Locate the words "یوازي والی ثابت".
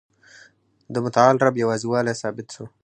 1.63-2.47